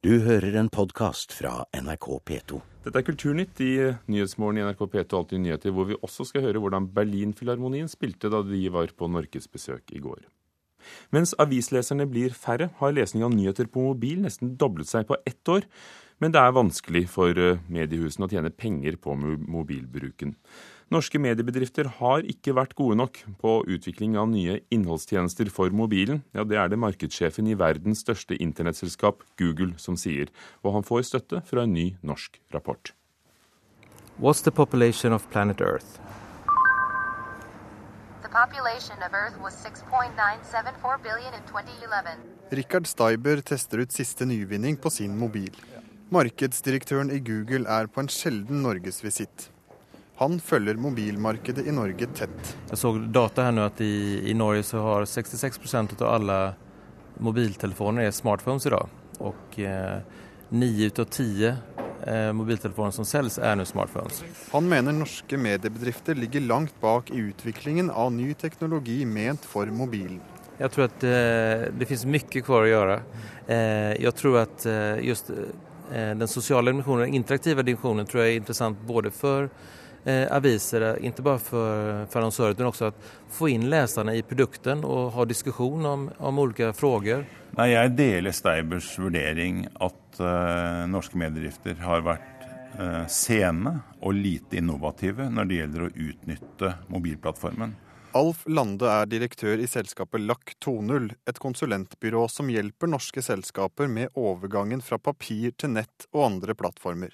[0.00, 2.58] Du hører en podkast fra NRK P2.
[2.86, 3.74] Dette er Kulturnytt i
[4.08, 8.40] Nyhetsmorgen i NRK P2 Alltid nyheter, hvor vi også skal høre hvordan Berlinfilharmonien spilte da
[8.40, 10.22] de var på norgesbesøk i går.
[11.12, 15.52] Mens avisleserne blir færre, har lesning av nyheter på mobil nesten doblet seg på ett
[15.52, 15.68] år.
[16.16, 20.32] Men det er vanskelig for eh, mediehusene å tjene penger på mobilbruken.
[20.90, 26.24] Norske mediebedrifter har ikke vært gode nok på utvikling av nye innholdstjenester for mobilen.
[26.34, 30.26] Ja, Det er det markedssjefen i verdens største internettselskap, Google, som sier.
[30.64, 32.90] Og han får støtte fra en ny norsk rapport.
[34.18, 36.00] What's the population of planet Earth?
[42.50, 45.54] Richard Steiber tester ut siste nyvinning på sin mobil.
[46.10, 49.50] Markedsdirektøren i Google er på en sjelden norgesvisitt.
[50.20, 52.48] Han følger mobilmarkedet i Norge tett.
[52.68, 56.36] Jeg så data her nå at i, i Norge så har 66% av alle
[57.24, 58.92] mobiltelefoner er smartphones i dag.
[59.24, 60.02] Og eh,
[60.52, 64.20] ni ut av ti eh, mobiltelefoner som selges, er nå smartphones.
[64.52, 70.20] Han mener norske mediebedrifter ligger langt bak i utviklingen av ny teknologi ment for mobilen.
[70.60, 73.00] Jeg tror at eh, det finnes mye kvar å gjøre.
[73.48, 75.32] Eh, jeg tror at eh, just
[75.92, 79.48] Eh, den sosiale dimensjonen, den interaktive dimensjonen tror jeg er interessant både for
[80.04, 82.94] eh, aviser, ikke bare for, for annonsører, men også å
[83.32, 87.26] få inn leserne i produkten og ha diskusjon om, om ulike spørsmål.
[87.58, 94.60] Nei, Jeg deler Steibers vurdering at eh, norske mediedrifter har vært eh, sene og lite
[94.60, 97.74] innovative når det gjelder å utnytte mobilplattformen.
[98.18, 104.82] Alf Lande er direktør i selskapet LAK20, et konsulentbyrå som hjelper norske selskaper med overgangen
[104.82, 107.12] fra papir til nett og andre plattformer.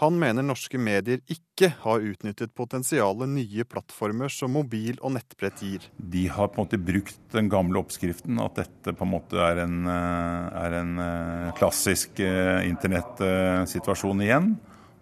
[0.00, 5.88] Han mener norske medier ikke har utnyttet potensialet nye plattformer som mobil og nettbrett gir.
[5.98, 9.60] De har på en måte brukt den gamle oppskriften, at dette på en måte er
[9.66, 14.54] en, eh, er en eh, klassisk eh, internettsituasjon igjen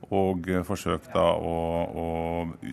[0.08, 1.54] og forsøkt da å,
[2.02, 2.06] å,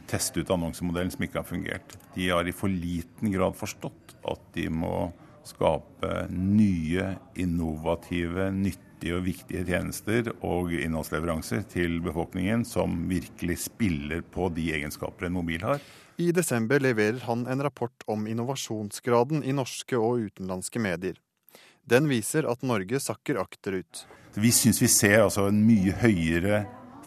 [0.07, 1.97] teste ut annonsemodellen som ikke har fungert.
[2.15, 5.11] De har i for liten grad forstått at de må
[5.45, 14.49] skape nye, innovative, nyttige og viktige tjenester og innholdsleveranser til befolkningen som virkelig spiller på
[14.55, 15.79] de egenskaper en mobil har.
[16.17, 21.13] I desember leverer han en rapport om innovasjonsgraden i norske og utenlandske medier.
[21.85, 24.07] Den viser at Norge sakker akterut.
[24.33, 26.65] Vi syns vi ser altså en mye høyere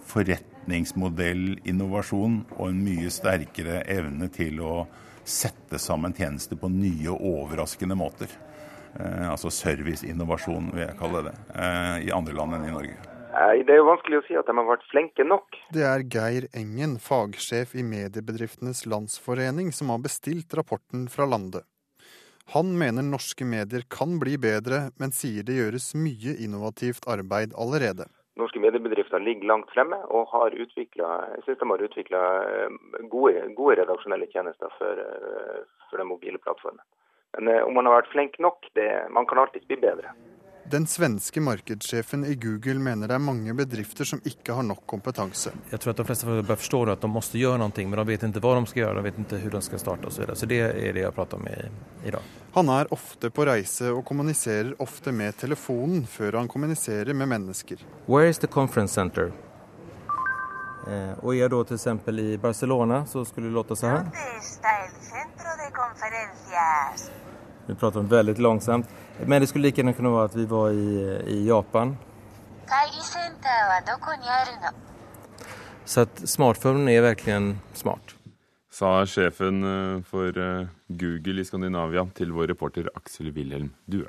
[0.09, 4.87] forretningsmodellinnovasjon og en mye sterkere evne til å
[5.29, 8.29] sette sammen tjenester på nye og overraskende måter.
[8.97, 12.99] Eh, altså serviceinnovasjon, vil jeg kalle det, eh, i andre land enn i Norge.
[13.39, 15.59] Det er jo vanskelig å si at de har vært flinke nok.
[15.71, 21.63] Det er Geir Engen, fagsjef i Mediebedriftenes Landsforening, som har bestilt rapporten fra Lande.
[22.57, 28.09] Han mener norske medier kan bli bedre, men sier det gjøres mye innovativt arbeid allerede
[28.39, 32.77] norske mediebedrifter ligger langt fremme og har utviklet, synes de har utvikla eh,
[33.11, 35.03] gode, gode, redaksjonelle tjenester for,
[35.91, 36.85] for den mobile plattformen.
[37.39, 40.11] Men eh, om man har vært flink nok, det, man kan alltids bli bedre.
[40.69, 45.55] Den svenske markedssjefen i Google mener det er mange bedrifter som ikke har nok kompetanse.
[45.71, 48.27] Jeg tror at de fleste bør forstå at de må gjøre noe, men de vet
[48.27, 50.27] ikke hva de skal gjøre, de vet ikke hvordan de skal starte osv.
[50.27, 51.57] Så, så det er det jeg prater om i,
[52.11, 52.29] i dag.
[52.59, 57.87] Han er ofte på reise og kommuniserer ofte med telefonen før han kommuniserer med mennesker.
[58.11, 59.31] Where is the conference center?
[60.89, 61.87] Eh, og er da f.eks.
[62.13, 64.13] i Barcelona, så skulle det låte sånn.
[67.69, 68.89] Vi prater veldig langsomt.
[69.27, 70.93] Men det skulle like gjerne kunne være at vi var i,
[71.35, 71.97] i Japan.
[75.89, 78.15] Så at smartphonen er virkelig smart.
[78.79, 80.69] Sa sjefen eh, for eh,
[81.01, 84.07] Google i Skandinavia til vår reporter Aksel Wilhelm Due.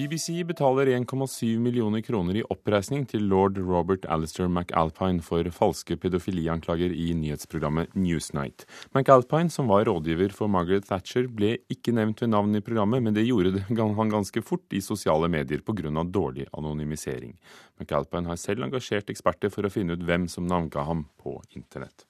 [0.00, 6.94] BBC betaler 1,7 millioner kroner i oppreisning til lord Robert Alistair McAlpine for falske pedofilianklager
[6.94, 8.64] i nyhetsprogrammet Newsnight.
[8.94, 13.16] McAlpine, som var rådgiver for Margaret Thatcher, ble ikke nevnt ved navn i programmet, men
[13.18, 15.90] det gjorde han ganske fort i sosiale medier pga.
[16.04, 17.36] dårlig anonymisering.
[17.76, 22.06] McAlpine har selv engasjert eksperter for å finne ut hvem som navnga ham på internett.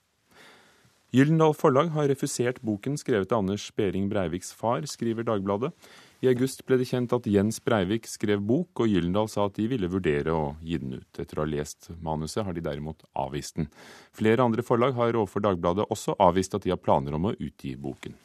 [1.11, 5.75] Gyldendal Forlag har refusert boken skrevet av Anders Behring Breiviks far, skriver Dagbladet.
[6.21, 9.65] I august ble det kjent at Jens Breivik skrev bok, og Gyllendal sa at de
[9.71, 11.09] ville vurdere å gi den ut.
[11.17, 13.71] Etter å ha lest manuset har de derimot avvist den.
[14.13, 17.73] Flere andre forlag har overfor Dagbladet også avvist at de har planer om å utgi
[17.81, 18.19] boken.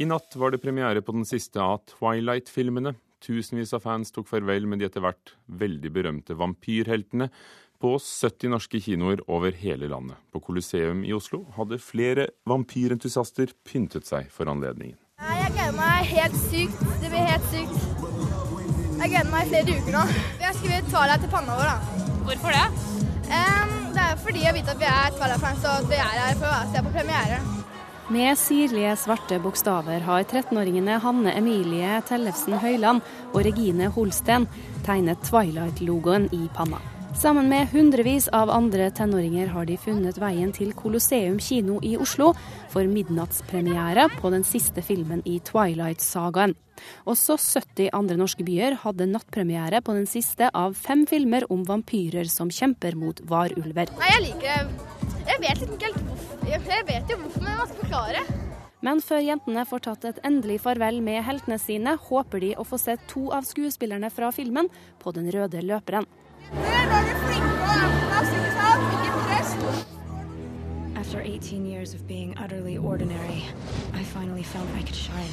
[0.00, 2.94] I natt var det premiere på den siste av Twilight-filmene.
[3.20, 7.28] Tusenvis av fans tok farvel med de etter hvert veldig berømte vampyrheltene
[7.80, 10.18] på 70 norske kinoer over hele landet.
[10.32, 14.98] På Colosseum i Oslo hadde flere vampyrentusiaster pyntet seg for anledningen.
[15.20, 16.84] Jeg gleder meg helt sykt.
[17.00, 17.76] Det blir helt sykt.
[19.00, 20.04] Jeg gleder meg i flere uker nå.
[20.36, 21.70] Vi har skrevet Twilight til panna vår.
[21.70, 22.06] da.
[22.28, 22.66] Hvorfor det?
[23.30, 26.38] Um, det er fordi jeg vet at vi er Twilight-fans, og at vi er her
[26.42, 27.40] for å se på premiere.
[28.10, 34.48] Med sirlige svarte bokstaver har 13-åringene Hanne Emilie Tellefsen Høyland og Regine Holsten
[34.86, 36.82] tegnet Twilight-logoen i panna.
[37.14, 42.30] Sammen med hundrevis av andre tenåringer har de funnet veien til Colosseum kino i Oslo
[42.70, 46.54] for midnattspremiere på den siste filmen i Twilight-sagaen.
[47.10, 52.30] Også 70 andre norske byer hadde nattpremiere på den siste av fem filmer om vampyrer
[52.30, 53.90] som kjemper mot varulver.
[53.98, 54.70] Nei, jeg liker.
[55.26, 56.46] Jeg vet ikke helt hvorfor.
[56.46, 58.24] Jeg vet jo hvorfor, men jeg skal forklare?
[58.80, 62.78] Men før jentene får tatt et endelig farvel med heltene sine, håper de å få
[62.80, 64.70] se to av skuespillerne fra filmen
[65.02, 66.08] på den røde løperen.
[70.96, 73.42] After 18 years of being utterly ordinary,
[73.94, 75.30] I finally felt I could shine.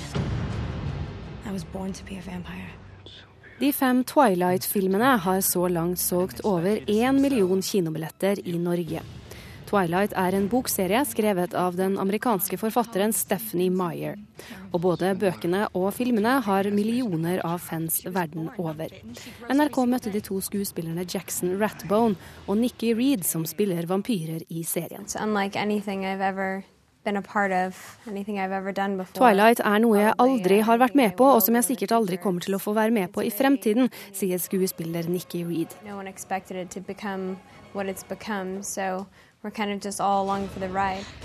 [1.45, 2.69] I was born to be a vampire.
[3.59, 9.01] De fem Twilight-filmene har så langt solgt over én million kinobilletter i Norge.
[9.67, 14.15] Twilight er en bokserie skrevet av den amerikanske forfatteren Stephanie Meyer.
[14.71, 18.93] Og både bøkene og filmene har millioner av fans verden over.
[19.51, 22.15] NRK møtte de to skuespillerne Jackson Ratbone
[22.47, 25.03] og Nikki Reed, som spiller vampyrer i serien.
[29.15, 32.43] Twilight er noe jeg aldri har vært med på, og som jeg sikkert aldri kommer
[32.43, 35.75] til å få være med på i fremtiden, sier skuespiller Nikki Reed.
[39.53, 39.99] Kind of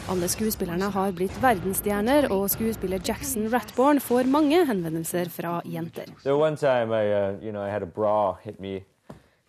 [0.09, 6.05] Alle skuespillerne har blitt verdensstjerner, og skuespiller Jackson Ratborn får mange henvendelser fra jenter.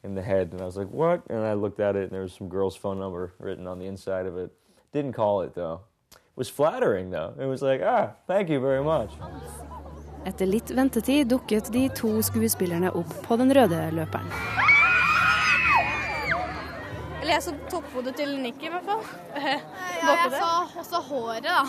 [0.03, 1.21] in the head and I was like, what?
[1.29, 3.85] And I looked at it and there was some girl's phone number written on the
[3.85, 4.51] inside of it.
[4.93, 5.81] Didn't call it though.
[6.11, 7.33] It was flattering though.
[7.39, 9.11] It was like, ah, thank you very much.
[10.25, 14.31] Etter litt ventetid dukket de to skuespillerne opp på den røde løperen.
[17.23, 19.03] Eller jeg så topphodet til Nikki, i hvert fall.
[19.39, 19.51] Ja,
[20.03, 20.47] jeg så
[20.81, 21.61] også håret, da.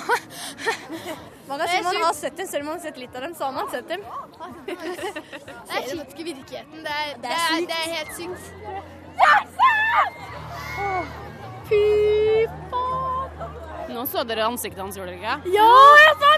[1.49, 3.35] Man kan si man har sett dem, selv om man har sett litt av dem,
[3.39, 4.01] så har man sett dem.
[4.67, 6.83] Det er faktisk i virkeligheten.
[6.83, 8.45] Det er, det er, det er helt sykt.
[11.69, 11.83] Fy
[12.73, 13.15] faen!
[13.95, 15.55] Nå så dere ansiktet hans, gjorde dere ikke?
[15.55, 15.71] Ja,
[16.01, 16.34] jeg så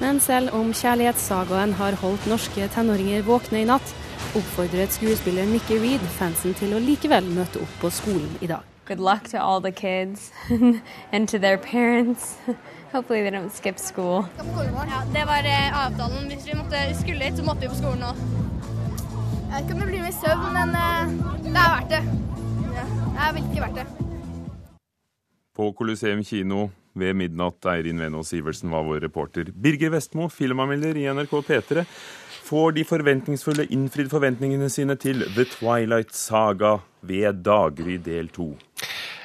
[0.00, 3.90] Men selv om kjærlighetssagaen har holdt norske tenåringer våkne i natt,
[4.38, 8.64] oppfordret skuespiller Nikki Reed fansen til å likevel møte opp på skolen i dag.
[8.88, 10.32] Good luck to all the kids
[11.12, 12.38] and to their parents.
[12.92, 14.24] Hopefully they don't skip school.
[14.38, 16.26] Ja, det var eh, avtalen.
[16.32, 18.16] Hvis vi måtte, skulle hit, så måtte vi på skolen nå.
[18.16, 21.14] Jeg vet ikke om det blir mye søvn, men eh,
[21.44, 22.02] det er verdt det.
[22.72, 22.84] Det
[23.28, 23.86] er virkelig verdt det.
[25.54, 29.52] På Colosseum kino ved midnatt, Eirin Venås Sivertsen var vår reporter.
[29.54, 31.84] Birger Vestmo, filmanmelder i NRK P3.
[32.50, 38.56] Får de forventningsfulle innfridd forventningene sine til The Twilight Saga ved Daggry del to?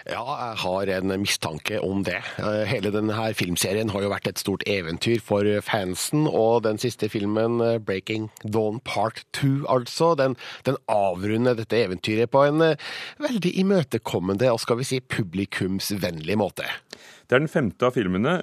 [0.06, 2.20] Ja, jeg har en mistanke om det.
[2.38, 7.10] Eh, hele denne filmserien har jo vært et stort eventyr for fansen, og den siste
[7.10, 12.78] filmen, eh, 'Breaking Dawn Part 2', altså, den, den avrunder dette eventyret på en eh,
[13.18, 16.70] veldig imøtekommende og skal vi si publikumsvennlig måte.
[17.26, 18.36] Det er den femte av filmene.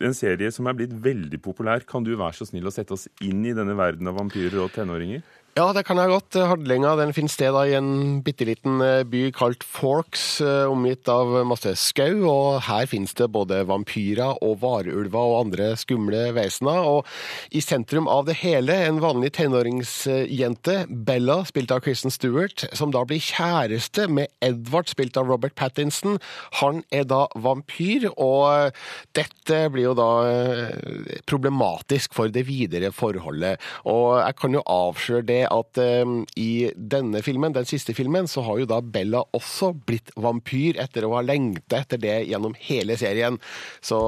[0.00, 1.84] En serie som er blitt veldig populær.
[1.88, 4.72] Kan du være så snill å sette oss inn i denne verden av vampyrer og
[4.72, 5.20] tenåringer?
[5.58, 6.36] Ja, det kan jeg godt.
[6.46, 11.32] Handlinga den finner sted i en bitte liten eh, by kalt Forks, eh, omgitt av
[11.42, 12.20] masse skau.
[12.30, 16.86] Og her finnes det både vampyrer og varulver og andre skumle vesener.
[16.86, 22.94] Og i sentrum av det hele en vanlig tenåringsjente, Bella, spilt av Kristen Stewart, som
[22.94, 26.20] da blir kjæreste med Edvard, spilt av Robert Pattinson.
[26.62, 28.70] Han er da vampyr, og
[29.18, 33.58] dette blir jo da eh, problematisk for det videre forholdet.
[33.90, 38.44] Og jeg kan jo avsløre det at um, i denne filmen, den siste filmen, så
[38.46, 42.96] har jo da Bella også blitt vampyr etter å ha lengta etter det gjennom hele
[43.00, 43.38] serien.
[43.84, 43.98] Så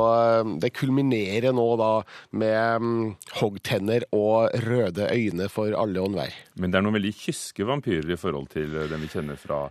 [0.42, 1.92] um, det kulminerer nå da
[2.38, 2.92] med um,
[3.40, 6.36] hoggtenner og røde øyne for alle og enhver.
[6.60, 9.66] Men det er noen veldig kyske vampyrer i forhold til den vi kjenner fra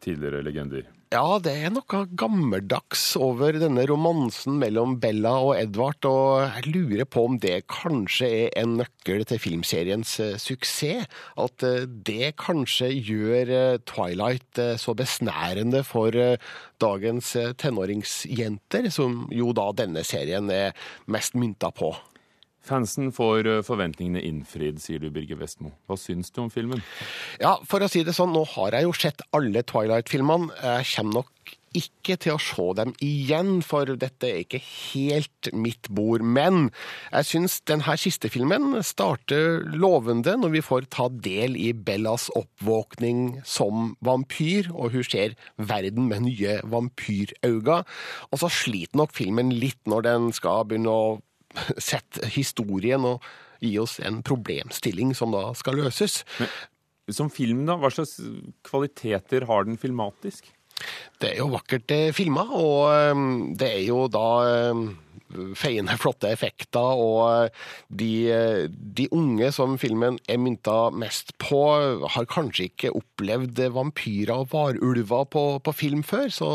[0.00, 0.90] tidligere legender.
[1.12, 7.04] Ja, det er noe gammeldags over denne romansen mellom Bella og Edvard, og jeg lurer
[7.04, 11.04] på om det kanskje er en nøkkel til filmseriens eh, suksess?
[11.36, 16.16] At eh, det kanskje gjør eh, Twilight så besnærende for
[16.80, 20.72] dagens tenåringsjenter, som jo da denne serien er
[21.12, 21.92] mest mynta på?
[22.62, 25.72] Fansen får eh, forventningene innfridd, sier du Birger Vestmo.
[25.90, 26.82] Hva syns du om filmen?
[27.42, 30.54] Ja, for å si det sånn, nå har jeg jo sett alle Twilight-filmene.
[30.62, 35.88] Jeg kommer nok ikke til å se dem igjen, for dette er ikke helt mitt
[35.92, 36.24] bord.
[36.24, 36.68] Men
[37.10, 43.42] jeg syns denne siste filmen starter lovende når vi får ta del i Bellas oppvåkning
[43.48, 47.82] som vampyr, og hun ser verden med nye vampyrøyne.
[48.30, 51.20] Og så sliter nok filmen litt når den skal begynne å
[51.90, 53.24] sett historien og
[53.62, 56.22] gi oss en problemstilling som da skal løses.
[56.40, 56.50] Men,
[57.12, 58.16] som film, da, hva slags
[58.66, 60.50] kvaliteter har den filmatisk?
[61.22, 63.24] Det er jo vakkert eh, filma, og eh,
[63.58, 64.84] det er jo da eh,
[65.58, 67.52] feiende flotte effekter, og
[67.88, 68.12] de,
[68.72, 71.62] de, unge som filmen er mynta mest på,
[72.14, 76.50] har kanskje ikke opplevd vampyrer og varulver på, på film før, så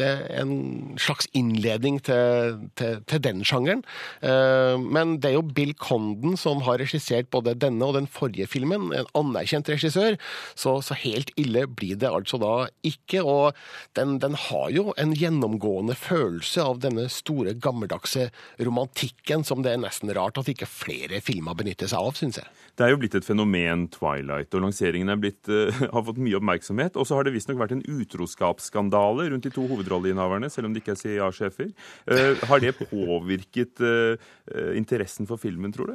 [0.00, 3.84] det er en slags innledning til, til, til, den sjangeren.
[4.26, 8.48] Eh, men det er jo Bill Condon som har regissert både denne og den forrige
[8.50, 10.18] filmen, en anerkjent regissør,
[10.58, 12.54] så, så helt ille blir det altså da
[12.86, 13.22] ikke.
[13.22, 13.54] Og
[13.98, 18.30] den, den har jo en gjennomgående følelse av denne store, gammeldagse gammeldagse
[18.64, 22.48] romantikken som det er nesten rart at ikke flere filmer benytter seg av, syns jeg.
[22.74, 26.96] Det er jo blitt et fenomen, Twilight, og lanseringen blitt, uh, har fått mye oppmerksomhet.
[26.96, 30.82] Og så har det visstnok vært en utroskapsskandale rundt de to hovedrolleinnehaverne, selv om de
[30.82, 31.70] ikke er CIA-sjefer.
[32.10, 33.80] Eh, har det påvirket
[34.76, 35.94] interessen for filmen, tror du?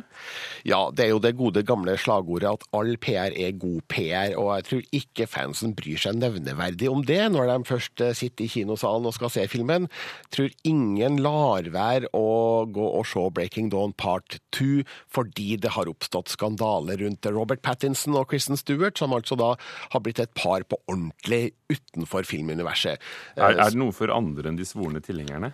[0.68, 4.51] Ja, det er jo det gode gamle slagordet at all PR er god PR, og
[4.58, 9.10] jeg tror ikke fansen bryr seg nevneverdig om det når de først sitter i kinosalen
[9.10, 9.89] og skal se filmen.
[10.30, 15.74] Jeg tror ingen lar være å gå og se Breaking Dawn part 2 fordi det
[15.75, 19.56] har oppstått skandaler skandale rundt Robert Pattinson og Kristen Stewart, som altså da
[19.94, 23.00] har blitt et par på ordentlig utenfor filmuniverset.
[23.38, 25.53] Er, er det noe for andre enn de svorne tilhengerne?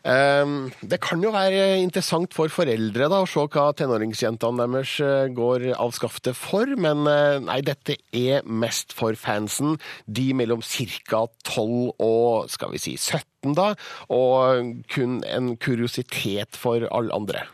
[0.00, 5.28] Um, det kan jo være interessant for foreldre da, å se hva tenåringsjentene deres eh,
[5.36, 9.76] går av skaftet for, men eh, nei, dette er mest for fansen.
[10.06, 11.26] De mellom ca.
[11.44, 13.72] 12 og skal vi si 17, da,
[14.14, 17.44] og kun en kuriositet for alle andre.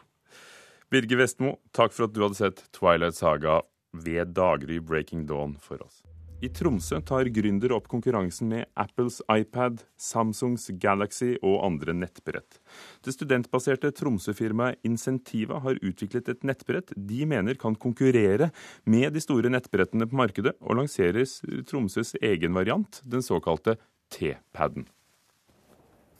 [0.92, 3.64] Birger Vestmo, takk for at du hadde sett Twilight Saga
[3.96, 6.05] ved daggry Breaking Dawn for oss.
[6.44, 12.58] I Tromsø tar gründer opp konkurransen med Apples iPad, Samsungs Galaxy og andre nettbrett.
[13.00, 18.50] Det studentbaserte Tromsø-firmaet Incentiva har utviklet et nettbrett de mener kan konkurrere
[18.84, 21.38] med de store nettbrettene på markedet, og lanseres
[21.70, 23.78] Tromsøs egen variant, den såkalte
[24.12, 24.84] T-paden.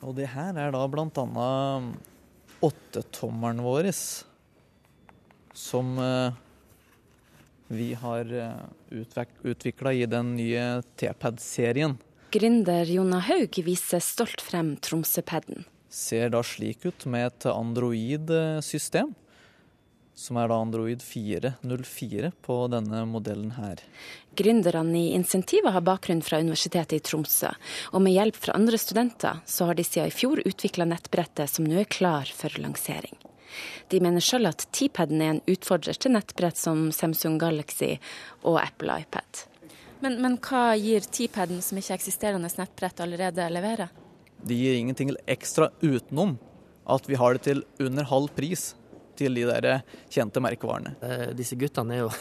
[0.01, 1.93] Og det her er da annet
[2.65, 3.91] åttetommeren vår
[5.57, 6.33] som eh,
[7.67, 9.01] vi har eh,
[9.43, 11.97] utvikla i den nye T-pad-serien.
[12.31, 15.63] Gründer Jonna Haug viser stolt frem Tromsø-paden.
[15.89, 19.13] Ser da slik ut med et Android-system,
[20.17, 23.83] som er da Android 404 på denne modellen her.
[24.37, 27.53] Gründerne i Insentiva har bakgrunn fra Universitetet i Tromsø,
[27.93, 31.69] og med hjelp fra andre studenter så har de siden i fjor utvikla nettbrettet som
[31.69, 33.15] nå er klar for lansering.
[33.91, 37.95] De mener sjøl at T-paden er en utfordrer til nettbrett som Samsung Galaxy
[38.43, 39.45] og Apple iPad.
[40.03, 43.93] Men, men hva gir T-paden som ikke eksisterende nettbrett allerede leverer?
[44.45, 46.35] De gir ingenting ekstra utenom
[46.87, 48.69] at vi har det til under halv pris
[49.17, 49.81] til de der
[50.13, 50.93] kjente merkevarene.
[51.01, 52.11] Eh, disse guttene er jo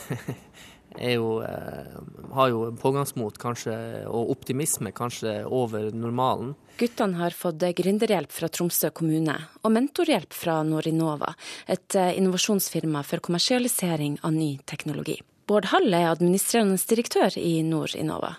[1.00, 1.96] jo, eh,
[2.32, 6.54] har jo pågangsmot kanskje, og optimisme kanskje over normalen.
[6.78, 11.34] Guttene har fått gründerhjelp fra Tromsø kommune og mentorhjelp fra Norinova,
[11.68, 15.20] et eh, innovasjonsfirma for kommersialisering av ny teknologi.
[15.46, 18.34] Bård Hall er administrerende direktør i Norinova.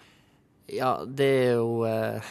[0.67, 2.21] Ja, det er jo eh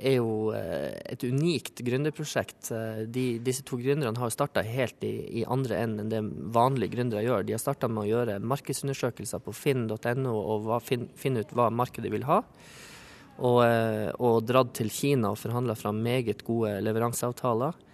[0.00, 2.70] er jo eh, et unikt gründerprosjekt.
[2.74, 6.96] Eh, de, disse to gründerne har starta helt i, i, andre enden enn det vanlige
[6.96, 7.46] gründere gjør.
[7.46, 12.26] De har starta med å gjøre markedsundersøkelser på finn.no og finne ut hva markedet vil
[12.30, 12.40] ha.
[13.40, 17.86] Og, eh, og dratt til Kina og forhandla fram meget gode leveranseavtaler.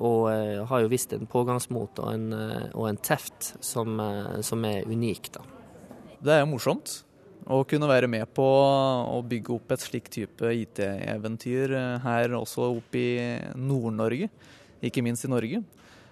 [0.00, 0.22] og
[0.68, 2.32] har jo vist en pågangsmot og en,
[2.72, 4.00] og en teft som,
[4.40, 5.28] som er unik.
[5.34, 5.42] da.
[6.24, 7.02] Det er jo morsomt.
[7.46, 12.72] Å kunne være med på å bygge opp et slikt type IT-eventyr eh, her også
[12.80, 13.12] oppe i
[13.54, 14.28] Nord-Norge,
[14.82, 15.62] ikke minst i Norge.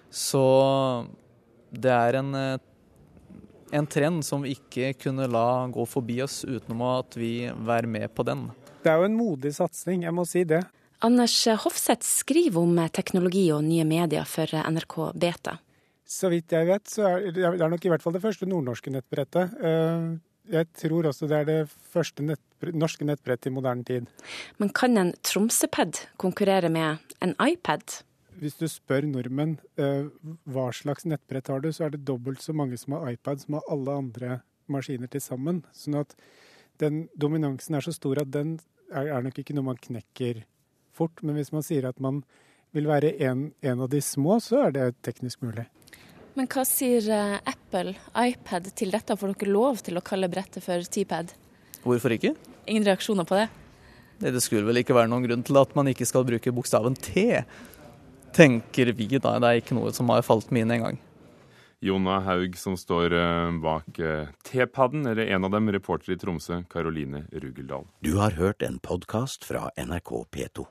[0.07, 0.45] Så
[1.75, 2.63] det er en eh,
[3.71, 8.13] en trend som vi ikke kunne la gå forbi oss utenom at vi var med
[8.15, 8.47] på den.
[8.83, 10.61] Det er jo en modig satsing, jeg må si det.
[11.03, 15.57] Anders Hofseth skriver om teknologi og nye medier for NRK Beta.
[16.05, 18.93] Så vidt jeg vet, så er det er nok i hvert fall det første nordnorske
[18.93, 19.57] nettbrettet.
[20.51, 21.59] Jeg tror også det er det
[21.93, 24.09] første nettbrett, norske nettbrettet i moderne tid.
[24.61, 28.01] Men kan en Tromsøpad konkurrere med en iPad?
[28.39, 30.07] Hvis du spør nordmenn eh,
[30.43, 33.57] hva slags nettbrett har du, så er det dobbelt så mange som har iPad som
[33.57, 34.39] har alle andre
[34.71, 35.63] maskiner til sammen.
[35.73, 36.15] Sånn at
[36.81, 38.57] den dominansen er så stor at den
[38.91, 40.43] er, er nok ikke noe man knekker
[40.95, 41.23] fort.
[41.23, 42.23] Men hvis man sier at man
[42.75, 45.69] vil være en, en av de små, så er det teknisk mulig.
[46.35, 49.15] Men hva sier eh, Apple, iPad, til dette?
[49.15, 51.31] Får dere lov til å kalle brettet for T-pad?
[51.85, 52.33] Hvorfor ikke?
[52.67, 53.47] Ingen reaksjoner på det?
[54.19, 57.41] Det skulle vel ikke være noen grunn til at man ikke skal bruke bokstaven T,
[58.35, 59.37] tenker vi da.
[59.39, 60.99] Det er ikke noe som har falt meg inn engang.
[61.85, 66.63] Jonna Haug som står eh, bak eh, T-paden, eller en av dem, reporter i Tromsø,
[66.71, 67.87] Karoline Rugeldal.
[68.03, 70.67] Du har hørt en podkast fra NRK P2.